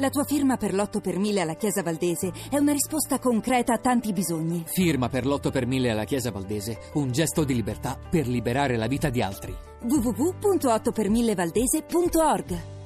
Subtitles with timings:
[0.00, 3.78] La tua firma per l'8 per 1000 alla Chiesa Valdese è una risposta concreta a
[3.78, 4.64] tanti bisogni.
[4.66, 8.86] Firma per l'8 per 1000 alla Chiesa Valdese, un gesto di libertà per liberare la
[8.86, 9.54] vita di altri.
[9.82, 12.78] www.8per1000valdese.org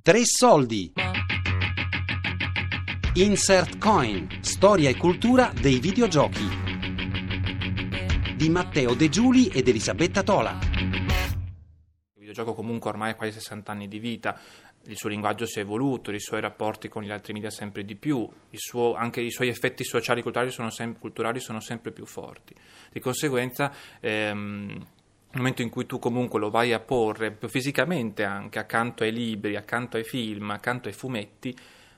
[0.00, 0.92] Tre soldi.
[3.14, 6.67] Insert Coin, storia e cultura dei videogiochi.
[8.38, 10.56] Di Matteo De Giuli ed Elisabetta Tola.
[10.76, 14.38] Il videogioco comunque ormai ha quasi 60 anni di vita,
[14.84, 17.96] il suo linguaggio si è evoluto, i suoi rapporti con gli altri media sempre di
[17.96, 22.54] più, suo, anche i suoi effetti sociali e culturali sem- culturali sono sempre più forti.
[22.92, 23.72] Di conseguenza...
[23.98, 24.86] Ehm,
[25.30, 29.56] nel momento in cui tu comunque lo vai a porre fisicamente anche accanto ai libri,
[29.56, 31.54] accanto ai film, accanto ai fumetti,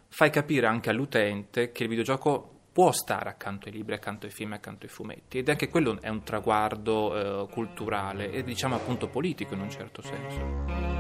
[0.09, 4.53] fai capire anche all'utente che il videogioco può stare accanto ai libri, accanto ai film,
[4.53, 9.55] accanto ai fumetti ed anche quello è un traguardo eh, culturale e diciamo appunto politico
[9.55, 10.99] in un certo senso.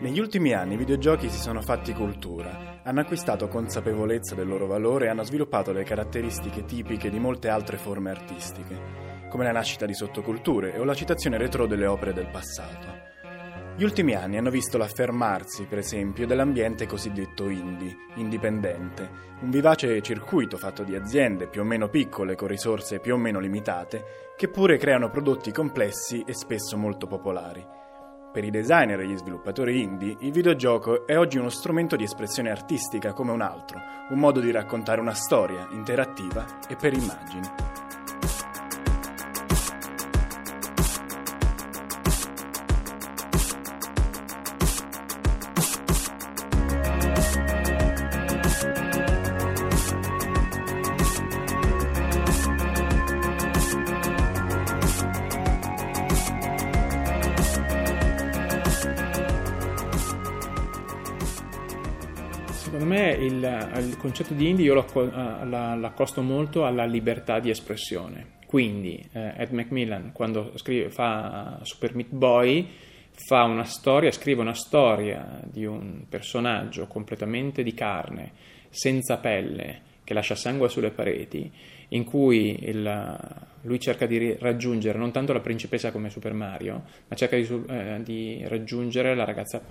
[0.00, 5.06] Negli ultimi anni i videogiochi si sono fatti cultura, hanno acquistato consapevolezza del loro valore
[5.06, 9.94] e hanno sviluppato le caratteristiche tipiche di molte altre forme artistiche, come la nascita di
[9.94, 13.11] sottoculture o la citazione retro delle opere del passato.
[13.74, 20.58] Gli ultimi anni hanno visto l'affermarsi, per esempio, dell'ambiente cosiddetto indie, indipendente, un vivace circuito
[20.58, 24.76] fatto di aziende più o meno piccole con risorse più o meno limitate, che pure
[24.76, 27.66] creano prodotti complessi e spesso molto popolari.
[28.30, 32.50] Per i designer e gli sviluppatori indie, il videogioco è oggi uno strumento di espressione
[32.50, 37.91] artistica come un altro, un modo di raccontare una storia interattiva e per immagini.
[63.82, 68.40] Il, concetto di indie io l'accosto molto alla libertà di espressione.
[68.46, 72.68] Quindi eh, Ed Macmillan quando scrive, fa Super Meat Boy
[73.14, 78.32] fa una storia, scrive una storia di un personaggio completamente di carne,
[78.68, 81.50] senza pelle, che lascia sangue sulle pareti,
[81.88, 83.18] in cui il,
[83.62, 88.00] lui cerca di raggiungere non tanto la principessa come Super Mario, ma cerca di, eh,
[88.02, 89.62] di raggiungere la ragazza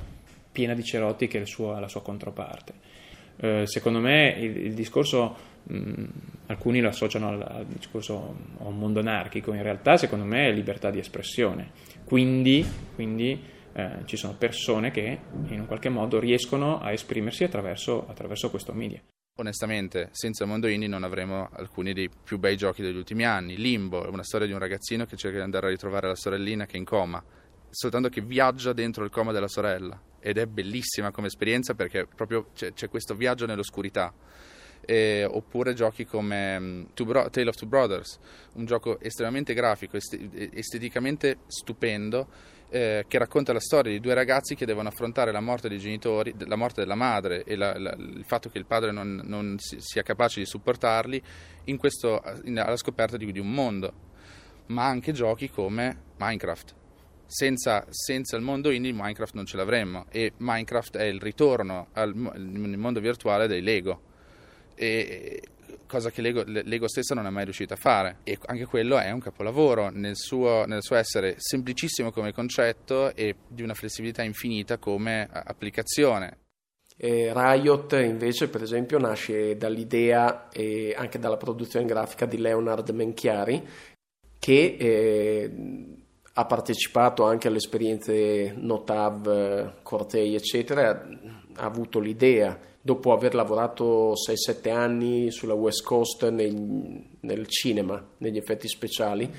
[0.51, 2.99] piena di cerotti che è sua, la sua controparte.
[3.43, 6.03] Eh, secondo me il, il discorso, mh,
[6.45, 10.51] alcuni lo associano al, al, discorso a un mondo anarchico, in realtà secondo me è
[10.51, 11.71] libertà di espressione,
[12.03, 12.63] quindi,
[12.93, 13.41] quindi
[13.73, 18.73] eh, ci sono persone che in un qualche modo riescono a esprimersi attraverso, attraverso questo
[18.73, 19.01] media.
[19.39, 23.55] Onestamente, senza mondo indie non avremo alcuni dei più bei giochi degli ultimi anni.
[23.55, 26.73] Limbo, una storia di un ragazzino che cerca di andare a ritrovare la sorellina che
[26.73, 27.23] è in coma,
[27.71, 29.99] soltanto che viaggia dentro il coma della sorella.
[30.19, 34.13] Ed è bellissima come esperienza perché proprio c'è, c'è questo viaggio nell'oscurità.
[34.83, 38.19] Eh, oppure giochi come um, Bro- Tale of Two Brothers,
[38.53, 40.17] un gioco estremamente grafico, est-
[40.53, 42.27] esteticamente stupendo,
[42.69, 46.33] eh, che racconta la storia di due ragazzi che devono affrontare la morte dei genitori,
[46.39, 49.77] la morte della madre e la, la, il fatto che il padre non, non si,
[49.79, 51.21] sia capace di supportarli
[51.65, 53.93] in questo, in, alla scoperta di, di un mondo,
[54.67, 56.79] ma anche giochi come Minecraft
[57.31, 60.05] senza, senza, il mondo indie Minecraft non ce l'avremmo.
[60.11, 64.01] E Minecraft è il ritorno al nel mondo virtuale dei Lego.
[64.75, 65.41] E,
[65.87, 68.17] cosa che Lego, Lego, stessa non è mai riuscita a fare.
[68.23, 73.35] E anche quello è un capolavoro nel suo, nel suo essere semplicissimo come concetto e
[73.47, 76.39] di una flessibilità infinita come applicazione.
[76.97, 83.67] Riot invece per esempio nasce dall'idea e anche dalla produzione grafica di Leonard Menchiari
[84.37, 85.51] che eh,
[86.33, 90.89] ha partecipato anche alle esperienze Notav, Cortei, eccetera,
[91.55, 98.37] ha avuto l'idea, dopo aver lavorato 6-7 anni sulla West Coast nel, nel cinema, negli
[98.37, 99.29] effetti speciali,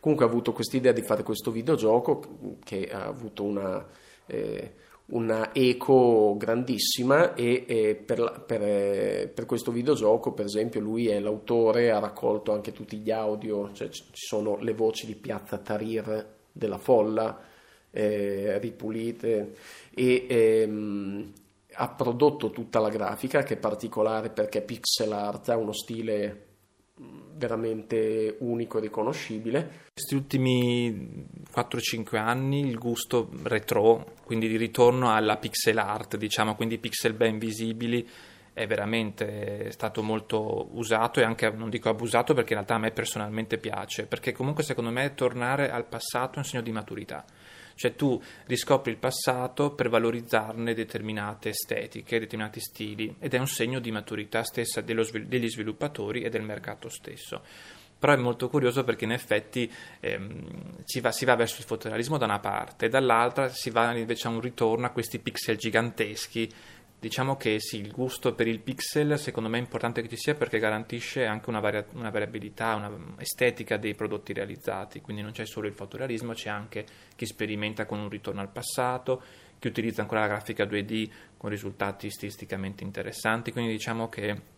[0.00, 3.86] comunque ha avuto quest'idea di fare questo videogioco che ha avuto una,
[4.24, 4.72] eh,
[5.06, 11.90] una eco grandissima e, e per, per, per, questo videogioco per esempio lui è l'autore,
[11.90, 16.78] ha raccolto anche tutti gli audio, cioè ci sono le voci di Piazza Tarir della
[16.78, 17.40] folla
[17.90, 19.54] eh, ripulite
[19.94, 21.32] e ehm,
[21.74, 26.46] ha prodotto tutta la grafica che è particolare perché pixel art ha uno stile
[27.36, 29.86] veramente unico e riconoscibile.
[29.92, 36.78] Questi ultimi 4-5 anni il gusto retro, quindi di ritorno alla pixel art, diciamo, quindi
[36.78, 38.06] pixel ben visibili,
[38.58, 42.90] è veramente stato molto usato e anche, non dico abusato perché in realtà a me
[42.90, 47.24] personalmente piace, perché comunque secondo me tornare al passato è un segno di maturità.
[47.76, 53.78] Cioè tu riscopri il passato per valorizzarne determinate estetiche, determinati stili ed è un segno
[53.78, 57.42] di maturità stessa svil- degli sviluppatori e del mercato stesso
[57.98, 62.26] però è molto curioso perché in effetti ehm, va, si va verso il fotorealismo da
[62.26, 66.48] una parte e dall'altra si va invece a un ritorno a questi pixel giganteschi
[67.00, 70.34] Diciamo che sì, il gusto per il pixel secondo me è importante che ci sia
[70.34, 75.46] perché garantisce anche una, varia- una variabilità, una estetica dei prodotti realizzati, quindi non c'è
[75.46, 76.84] solo il fotorealismo, c'è anche
[77.14, 79.22] chi sperimenta con un ritorno al passato,
[79.60, 84.56] chi utilizza ancora la grafica 2D con risultati stilisticamente interessanti, quindi diciamo che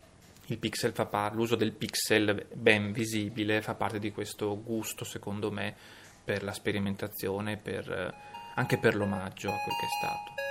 [1.10, 5.74] par- l'uso del pixel ben visibile fa parte di questo gusto secondo me
[6.24, 8.14] per la sperimentazione, per,
[8.54, 10.49] anche per l'omaggio a quel che è stato.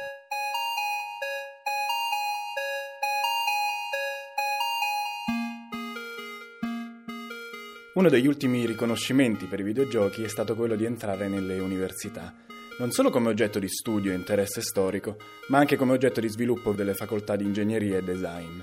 [7.99, 12.33] Uno degli ultimi riconoscimenti per i videogiochi è stato quello di entrare nelle università,
[12.77, 15.17] non solo come oggetto di studio e interesse storico,
[15.49, 18.61] ma anche come oggetto di sviluppo delle facoltà di ingegneria e design.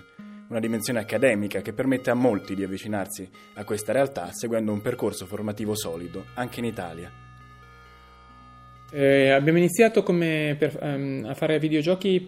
[0.48, 5.26] Una dimensione accademica che permette a molti di avvicinarsi a questa realtà seguendo un percorso
[5.26, 7.12] formativo solido, anche in Italia.
[8.90, 12.26] Eh, abbiamo iniziato per, um, a fare videogiochi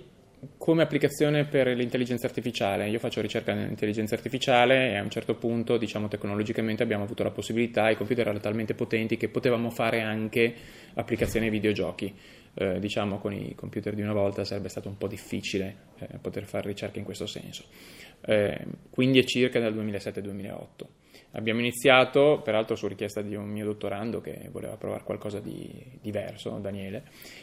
[0.56, 2.88] come applicazione per l'intelligenza artificiale.
[2.88, 7.30] Io faccio ricerca nell'intelligenza artificiale e a un certo punto, diciamo tecnologicamente, abbiamo avuto la
[7.30, 10.54] possibilità, i computer erano talmente potenti che potevamo fare anche
[10.94, 12.14] applicazioni ai videogiochi.
[12.54, 16.44] Eh, diciamo con i computer di una volta sarebbe stato un po' difficile eh, poter
[16.44, 17.64] fare ricerca in questo senso.
[18.20, 20.66] Eh, quindi è circa dal 2007-2008.
[21.32, 25.68] Abbiamo iniziato, peraltro su richiesta di un mio dottorando che voleva provare qualcosa di
[26.00, 27.02] diverso, Daniele,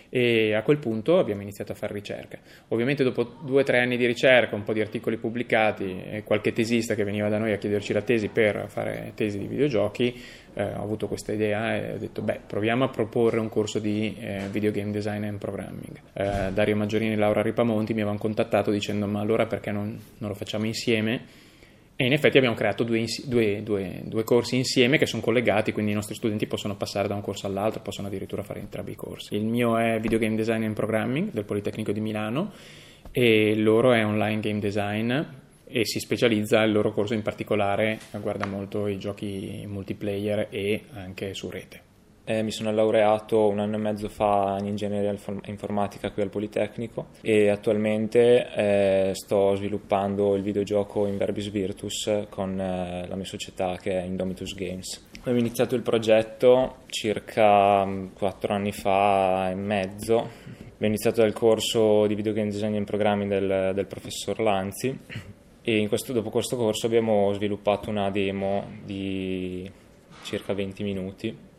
[0.10, 2.40] e a quel punto abbiamo iniziato a fare ricerca.
[2.70, 6.52] Ovviamente dopo due o tre anni di ricerca, un po' di articoli pubblicati e qualche
[6.52, 10.20] tesista che veniva da noi a chiederci la tesi per fare tesi di videogiochi,
[10.56, 14.16] eh, ho avuto questa idea e ho detto beh proviamo a proporre un corso di
[14.20, 16.02] eh, video game design and programming.
[16.14, 20.30] Eh, Dario Maggiorini e Laura Ripamonti mi avevano contattato dicendo ma allora perché non, non
[20.30, 21.45] lo facciamo insieme?
[21.98, 25.92] E in effetti abbiamo creato due, due, due, due, corsi insieme che sono collegati, quindi
[25.92, 29.36] i nostri studenti possono passare da un corso all'altro, possono addirittura fare entrambi i corsi.
[29.36, 32.52] Il mio è Video Game Design and Programming del Politecnico di Milano
[33.12, 35.10] e il loro è Online Game Design
[35.68, 41.34] e si specializza, il loro corso in particolare guarda molto i giochi multiplayer e anche
[41.34, 41.95] su rete.
[42.28, 47.10] Eh, mi sono laureato un anno e mezzo fa in ingegneria informatica qui al Politecnico
[47.22, 54.00] e attualmente eh, sto sviluppando il videogioco Inverbis Virtus con eh, la mia società che
[54.00, 55.08] è Indomitus Games.
[55.20, 60.16] Abbiamo iniziato il progetto circa mm, quattro anni fa e mezzo.
[60.18, 64.98] Abbiamo iniziato dal corso di videogame design and programming del, del professor Lanzi
[65.62, 69.72] e questo, dopo questo corso abbiamo sviluppato una demo di
[70.24, 71.54] circa 20 minuti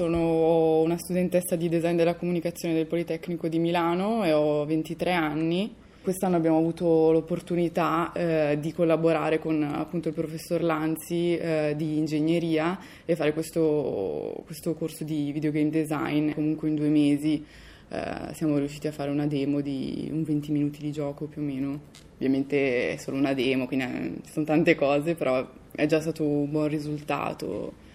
[0.00, 5.74] sono una studentessa di design della comunicazione del Politecnico di Milano e ho 23 anni.
[6.00, 12.78] Quest'anno abbiamo avuto l'opportunità eh, di collaborare con appunto il professor Lanzi eh, di ingegneria
[13.04, 16.32] e fare questo, questo, corso di videogame design.
[16.32, 17.44] Comunque in due mesi
[17.90, 21.44] eh, siamo riusciti a fare una demo di un 20 minuti di gioco più o
[21.44, 21.78] meno.
[22.14, 26.24] Ovviamente è solo una demo, quindi eh, ci sono tante cose, però è già stato
[26.24, 27.88] un buon risultato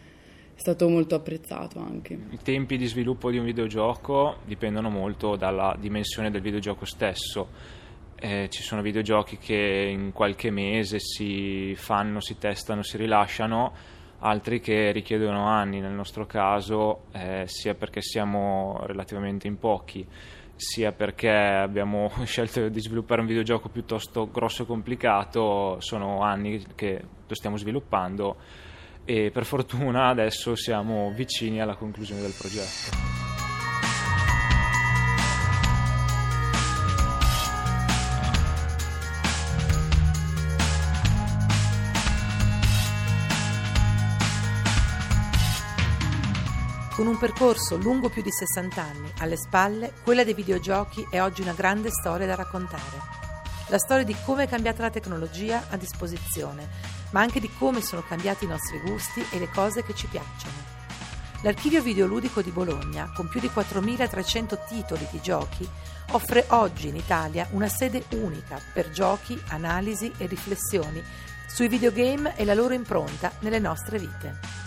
[0.55, 2.13] è stato molto apprezzato anche.
[2.13, 7.49] I tempi di sviluppo di un videogioco dipendono molto dalla dimensione del videogioco stesso.
[8.15, 13.73] Eh, ci sono videogiochi che in qualche mese si fanno, si testano, si rilasciano,
[14.19, 20.07] altri che richiedono anni, nel nostro caso, eh, sia perché siamo relativamente in pochi,
[20.55, 27.03] sia perché abbiamo scelto di sviluppare un videogioco piuttosto grosso e complicato, sono anni che
[27.27, 28.63] lo stiamo sviluppando
[29.05, 33.23] e per fortuna adesso siamo vicini alla conclusione del progetto.
[46.95, 51.41] Con un percorso lungo più di 60 anni alle spalle, quella dei videogiochi è oggi
[51.41, 53.24] una grande storia da raccontare.
[53.67, 58.03] La storia di come è cambiata la tecnologia a disposizione ma anche di come sono
[58.03, 60.73] cambiati i nostri gusti e le cose che ci piacciono.
[61.41, 65.67] L'archivio videoludico di Bologna, con più di 4.300 titoli di giochi,
[66.11, 71.01] offre oggi in Italia una sede unica per giochi, analisi e riflessioni
[71.47, 74.64] sui videogame e la loro impronta nelle nostre vite.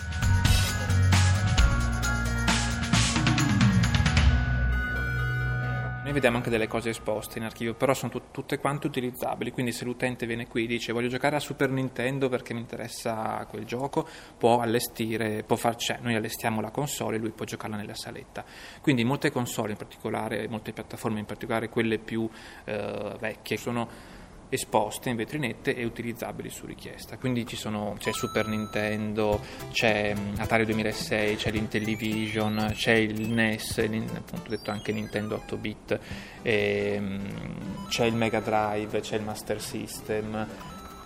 [6.09, 9.71] Noi vediamo anche delle cose esposte in archivio, però sono tut- tutte quante utilizzabili, quindi
[9.71, 13.63] se l'utente viene qui e dice voglio giocare a Super Nintendo perché mi interessa quel
[13.63, 17.93] gioco, può allestire, può far, cioè, noi allestiamo la console e lui può giocarla nella
[17.93, 18.43] saletta.
[18.81, 22.27] Quindi molte console in particolare, molte piattaforme in particolare, quelle più
[22.63, 24.17] eh, vecchie, sono
[24.49, 27.17] esposte in vetrinette e utilizzabili su richiesta.
[27.17, 29.39] Quindi sono, c'è Super Nintendo,
[29.71, 33.77] c'è Atari 2006, c'è l'Intellivision, c'è il NES,
[34.15, 35.99] appunto detto anche Nintendo 8 bit,
[36.41, 40.47] ehm, c'è il Mega Drive, c'è il Master System.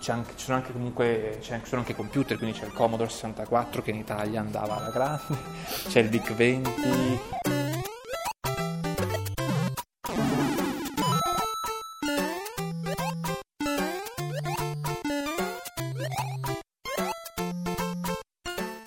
[0.06, 3.90] Anche, ci sono anche comunque ci sono anche computer, quindi c'è il Commodore 64 che
[3.90, 5.22] in Italia andava alla grande,
[5.88, 7.63] c'è il DIC 20.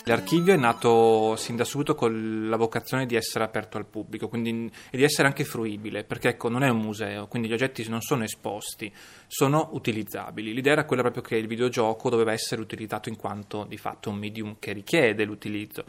[0.08, 4.72] L'archivio è nato sin da subito con la vocazione di essere aperto al pubblico quindi,
[4.90, 8.00] e di essere anche fruibile, perché ecco, non è un museo, quindi gli oggetti non
[8.00, 8.90] sono esposti,
[9.28, 10.54] sono utilizzabili.
[10.54, 14.16] L'idea era quella proprio che il videogioco doveva essere utilizzato in quanto di fatto un
[14.16, 15.84] medium che richiede l'utilizzo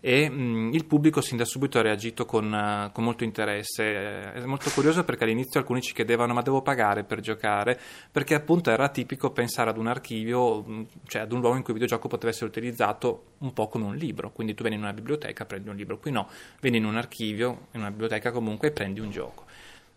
[0.00, 4.32] e mh, il pubblico sin da subito ha reagito con, uh, con, molto interesse.
[4.32, 7.78] È molto curioso perché all'inizio alcuni ci chiedevano ma devo pagare per giocare,
[8.10, 11.74] perché appunto era tipico pensare ad un archivio, mh, cioè ad un luogo in cui
[11.74, 14.92] il videogioco poteva essere utilizzato un po' come un libro, quindi tu vieni in una
[14.92, 16.28] biblioteca, prendi un libro, qui no,
[16.60, 19.44] vieni in un archivio, in una biblioteca comunque e prendi un gioco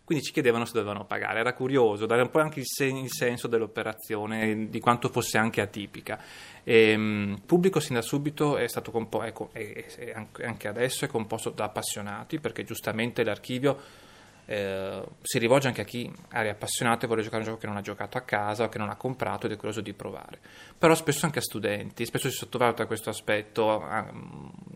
[0.04, 1.40] quindi ci chiedevano se dovevano pagare.
[1.40, 5.60] Era curioso, dare un po' anche il, sen- il senso dell'operazione, di quanto fosse anche
[5.60, 6.20] atipica.
[6.62, 11.50] E, um, pubblico sin da subito è stato composto, e, e anche adesso è composto
[11.50, 14.02] da appassionati, perché giustamente l'archivio
[14.46, 17.76] eh, si rivolge anche a chi è appassionato e vuole giocare un gioco che non
[17.76, 20.38] ha giocato a casa o che non ha comprato ed è curioso di provare.
[20.76, 24.12] Però spesso anche a studenti, spesso si sottovaluta questo aspetto ah,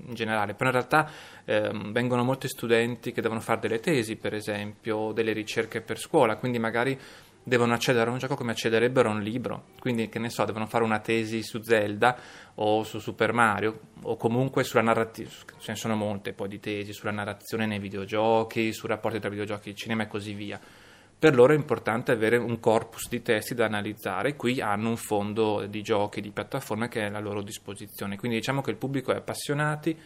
[0.09, 1.11] in generale, però in realtà
[1.45, 6.37] eh, vengono molti studenti che devono fare delle tesi, per esempio, delle ricerche per scuola,
[6.37, 6.99] quindi magari
[7.43, 9.69] devono accedere a un gioco come accederebbero a un libro.
[9.81, 12.17] Quindi, che ne so, devono fare una tesi su Zelda
[12.57, 15.31] o su Super Mario o comunque sulla narrazione.
[15.59, 19.75] Ce ne sono molte poi di tesi sulla narrazione nei videogiochi, sui rapporti tra videogiochi
[19.75, 20.61] cinema e così via.
[21.18, 24.37] Per loro è importante avere un corpus di testi da analizzare.
[24.37, 28.16] Qui hanno un fondo di giochi, di piattaforme che è a loro disposizione.
[28.16, 29.98] Quindi diciamo che il pubblico è appassionati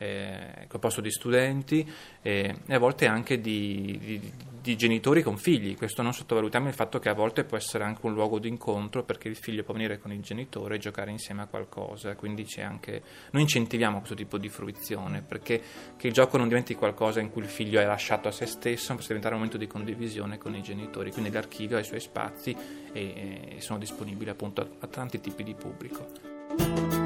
[0.00, 1.86] eh, composto di studenti
[2.22, 5.76] eh, e a volte anche di, di, di, genitori con figli.
[5.76, 9.04] Questo non sottovalutiamo il fatto che a volte può essere anche un luogo di incontro
[9.04, 12.16] perché il figlio può venire con il genitore e giocare insieme a qualcosa.
[12.16, 13.02] Quindi c'è anche...
[13.32, 15.60] Noi incentiviamo questo tipo di fruizione perché
[15.96, 18.86] che il gioco non diventi qualcosa in cui il figlio è lasciato a se stesso,
[18.88, 21.12] ma possa diventare un momento di condivisione con i genitori.
[21.12, 22.56] Quindi l'archivio ha i suoi spazi
[22.90, 26.99] e, e sono disponibili appunto a, a tanti tipi di pubblico.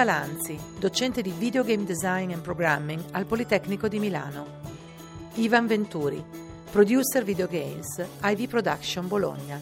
[0.00, 4.46] Pierluca Lanzi, docente di Videogame Design and Programming al Politecnico di Milano.
[5.34, 6.24] Ivan Venturi,
[6.70, 9.60] producer videogames, IV Production Bologna.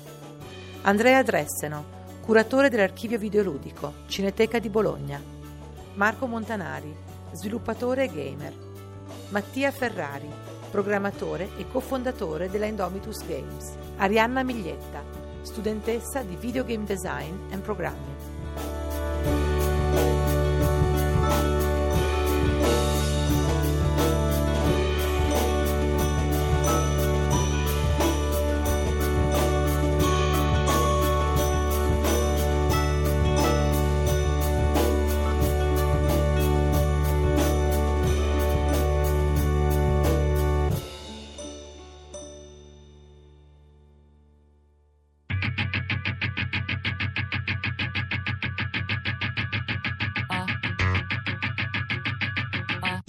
[0.83, 1.85] Andrea Dresseno,
[2.21, 5.21] curatore dell'archivio videoludico, Cineteca di Bologna.
[5.95, 6.95] Marco Montanari,
[7.33, 8.55] sviluppatore e gamer.
[9.31, 10.31] Mattia Ferrari,
[10.71, 13.73] programmatore e cofondatore della Indomitus Games.
[13.97, 15.03] Arianna Miglietta,
[15.43, 18.18] studentessa di Videogame Design and Programming.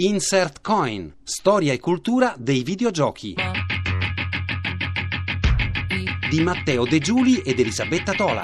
[0.01, 3.35] Insert Coin, storia e cultura dei videogiochi.
[6.29, 8.43] Di Matteo De Giuli ed Elisabetta Tola.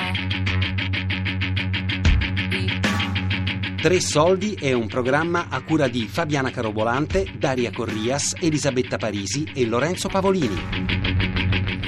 [3.81, 9.65] Tre soldi è un programma a cura di Fabiana Carobolante, Daria Corrias, Elisabetta Parisi e
[9.65, 10.59] Lorenzo Pavolini.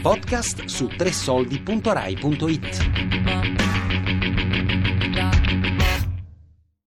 [0.01, 3.16] Podcast su tresoldi.rai.it.